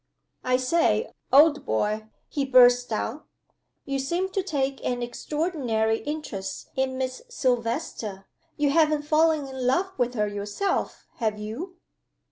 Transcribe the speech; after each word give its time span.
"I 0.43 0.57
say, 0.57 1.13
old 1.31 1.63
boy," 1.63 2.07
he 2.27 2.43
burst 2.43 2.91
out, 2.91 3.27
"you 3.85 3.99
seem 3.99 4.29
to 4.31 4.41
take 4.41 4.83
an 4.83 5.03
extraordinary 5.03 5.99
interest 5.99 6.71
in 6.75 6.97
Miss 6.97 7.21
Silvester! 7.29 8.25
You 8.57 8.71
haven't 8.71 9.03
fallen 9.03 9.45
in 9.47 9.67
love 9.67 9.91
with 9.99 10.15
her 10.15 10.27
yourself 10.27 11.05
have 11.17 11.37
you?" 11.37 11.75